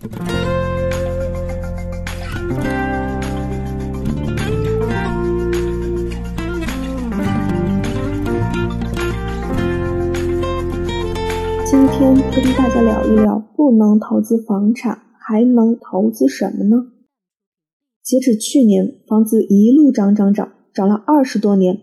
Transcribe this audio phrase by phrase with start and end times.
[0.00, 0.16] 今天
[12.32, 16.86] 跟大家聊一聊，不能投资房产，还能投资什么呢？
[18.02, 21.78] 截止去年，房子一路涨涨涨，涨了二十多年。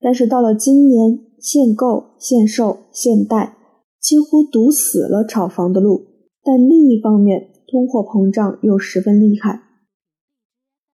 [0.00, 3.58] 但是到了今年，限购、限售、限贷，
[4.00, 6.15] 几乎堵死了炒房的路。
[6.46, 9.62] 但另一方面，通货膨胀又十分厉害。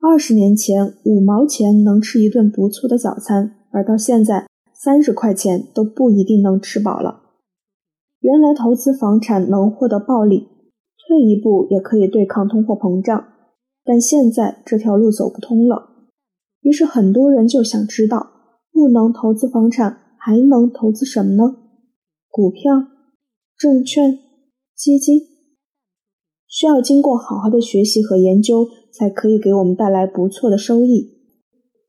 [0.00, 7.20] 二十年前，五毛钱能吃一顿不错的早餐，而到现在，三十块钱都不一定能吃饱了。
[8.20, 10.48] 原来投资房产能获得暴利，
[11.06, 13.26] 退一步也可以对抗通货膨胀，
[13.84, 15.90] 但现在这条路走不通了。
[16.62, 18.30] 于是很多人就想知道，
[18.72, 21.54] 不能投资房产，还能投资什么呢？
[22.30, 22.88] 股票、
[23.58, 24.18] 证券、
[24.74, 25.20] 基金，
[26.54, 31.10] 需要经过好好的学习和研究，才可以给我们带来不错的收益。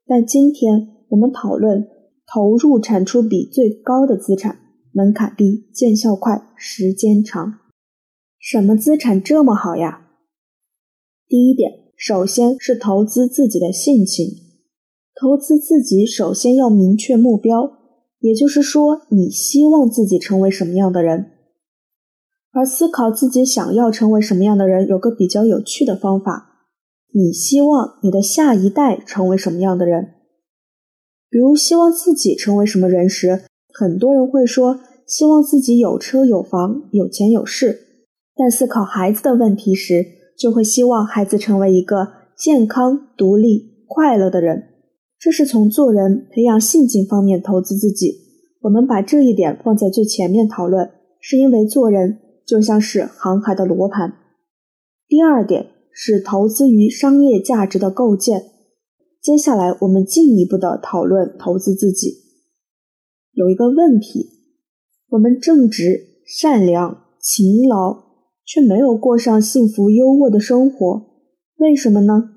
[0.07, 1.87] 但今天我们讨论
[2.33, 4.57] 投入产出比最高的资产。
[4.91, 7.59] 门槛低，见效快，时间长。
[8.39, 10.07] 什么资产这么好呀？
[11.27, 14.25] 第一点，首先是投资自己的性情。
[15.21, 17.69] 投资自己，首先要明确目标，
[18.19, 21.33] 也就是说，你希望自己成为什么样的人。
[22.55, 26.61] 而思考自己想要成为什么样的人，有个比较有趣的方法：
[27.13, 30.13] 你希望你的下一代成为什么样的人？
[31.29, 33.41] 比如，希望自己成为什么人时。
[33.73, 37.77] 很多人会说，希望自己有车有房有钱有势，
[38.33, 40.05] 但思考孩子的问题时，
[40.39, 44.63] 就会希望孩子成为一个健康、独立、快乐的人。
[45.19, 48.13] 这是从做人、培养性情方面投资自己。
[48.61, 50.89] 我们把这一点放在最前面讨论，
[51.19, 54.13] 是因为做人就像是航海的罗盘。
[55.07, 58.51] 第二点是投资于商业价值的构建。
[59.21, 62.23] 接下来我们进一步的讨论投资自己。
[63.31, 64.29] 有一个问题，
[65.09, 68.03] 我们正直、善良、勤劳，
[68.45, 71.05] 却没有过上幸福优渥的生活，
[71.57, 72.31] 为什么呢？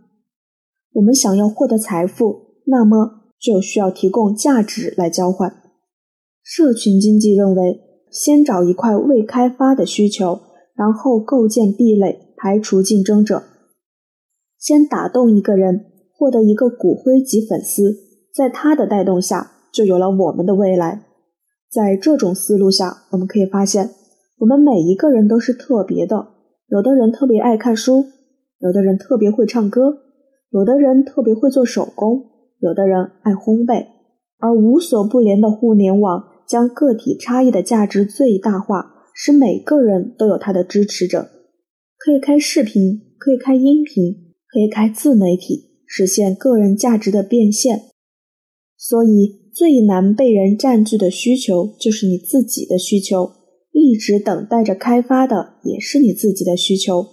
[0.94, 5.62] 我们想要获得财富，那么就需要提供价值来交换。
[6.42, 7.80] 社群经济认为，
[8.10, 10.40] 先找一块未开发的需求，
[10.74, 13.42] 然后构建壁垒，排除竞争者。
[14.58, 15.86] 先打动一个人，
[16.16, 17.96] 获得一个骨灰级粉丝，
[18.34, 19.52] 在他的带动下。
[19.70, 21.04] 就有了我们的未来。
[21.70, 23.90] 在这种思路下，我们可以发现，
[24.38, 26.28] 我们每一个人都是特别的。
[26.68, 28.06] 有的人特别爱看书，
[28.58, 29.98] 有的人特别会唱歌，
[30.50, 32.24] 有的人特别会做手工，
[32.60, 33.86] 有的人爱烘焙。
[34.38, 41.28] 而无所不连的互联网将个体差异的价值最大化，使每个人都有他的支持者，
[41.98, 47.82] 可以开视频，可以开音频，可以开自媒体，实现个人价值的变现。
[48.76, 49.46] 所以。
[49.50, 53.32] 最难被人占据的需求就是你自己的需求，
[53.72, 57.04] 一直等待着开发的也是你自己的需求。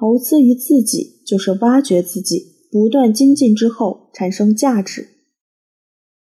[0.00, 2.42] 投资于自己就是挖掘自己，
[2.72, 5.10] 不断精进之后产生价值。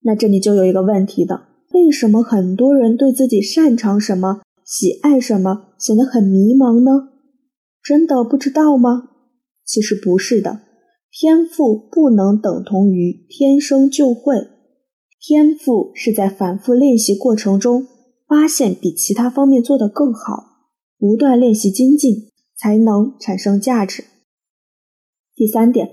[0.02, 7.10] 那这里就有一个问题的：为什么很多人对自己擅长什么、喜爱什么显得很迷茫呢？
[7.82, 9.08] 真的不知道吗？
[9.64, 10.62] 其实不是的，
[11.12, 14.34] 天赋不能等同于天生就会。
[15.20, 17.86] 天赋是在反复练习过程中
[18.26, 20.66] 发现比其他方面做得更好，
[20.98, 24.02] 不断练习精进才能产生价值。
[25.36, 25.88] 第三点，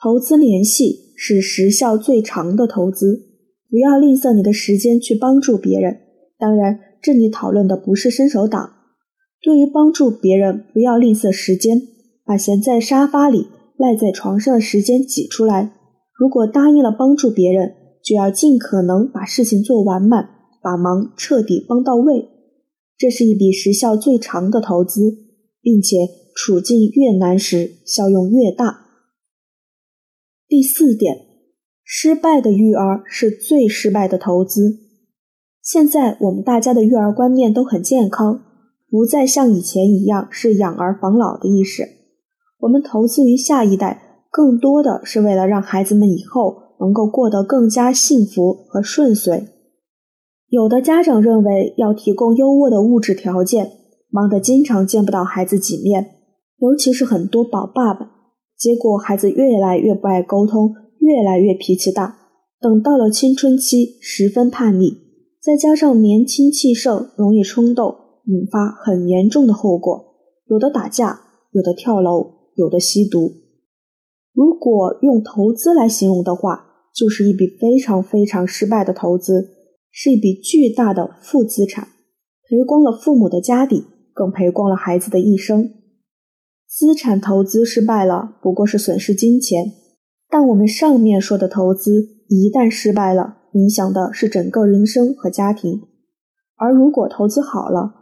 [0.00, 3.31] 投资联系是时效最长的投资，
[3.72, 5.96] 不要吝啬你的时间去帮助别人。
[6.38, 8.74] 当然，这里讨论的不是伸手党。
[9.40, 11.80] 对于帮助别人，不要吝啬时间，
[12.22, 13.46] 把闲在沙发里、
[13.78, 15.72] 赖在床上的时间挤出来。
[16.14, 17.72] 如果答应了帮助别人，
[18.04, 20.28] 就要尽可能把事情做完满，
[20.62, 22.28] 把忙彻底帮到位。
[22.98, 25.00] 这是一笔时效最长的投资，
[25.62, 25.96] 并且
[26.36, 28.80] 处境越难时效用越大。
[30.46, 31.16] 第四点，
[31.94, 34.78] 失败的育儿是最失败的投资。
[35.62, 38.40] 现在我们大家的育儿观念都很健康，
[38.90, 41.86] 不再像以前一样是养儿防老的意识。
[42.60, 46.62] 我们投资于下一代，更多的是为了让孩子们以后。
[46.80, 49.46] 能够过得更加幸福和顺遂。
[50.48, 53.70] 有的家长认为要提供优渥的物质条件，
[54.10, 56.16] 忙得经常见不到孩子几面，
[56.58, 58.10] 尤其是很多宝爸爸。
[58.58, 62.16] 结果孩子越来越不爱沟通，越来越脾气大。
[62.60, 64.94] 等到了青春期，十分叛逆，
[65.42, 67.92] 再加上年轻气盛，容易冲动，
[68.26, 70.14] 引发很严重的后果。
[70.46, 71.20] 有的打架，
[71.50, 73.32] 有的跳楼，有的吸毒。
[74.32, 79.48] 如果用投资来形容的话，就是一笔非常非常失败的投资，
[79.90, 81.88] 是一笔巨大的负资产，
[82.48, 83.82] 赔光了父母的家底，
[84.14, 85.68] 更赔光了孩子的一生。
[86.68, 89.72] 资产投资失败了，不过是损失金钱，
[90.32, 95.82] 但我们上面说的投资一旦失败了，影响的是整个人生和家庭。
[96.56, 97.92] 而如果投资好了，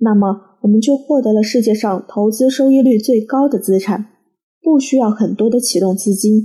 [0.00, 4.06] 那么我们就获得了世界上投资收益率最高的资产，
[4.60, 6.40] 不需要很多的启动资金，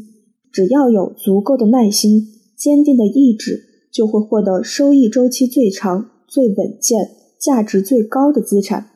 [0.51, 2.21] 只要有足够的耐心、
[2.55, 7.09] 坚定的意志，就会获得收益周期最长、最稳健、
[7.39, 8.91] 价值最高的资产。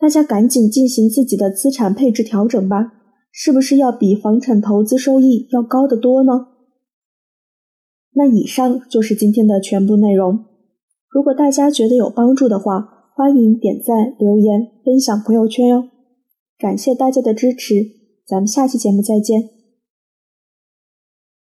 [0.00, 3.03] 大家赶紧进行自己的资产配置调整吧，
[3.36, 6.46] 是不是要比房产投资收益要高得多呢？
[8.12, 10.44] 那以上就是今天的全部内容。
[11.08, 15.88] 如果大家觉得有帮助的话，欢迎点赞、留言、分享朋友圈哟。
[16.56, 17.74] 感谢大家的支持，
[18.24, 19.53] 咱们下期节目再见。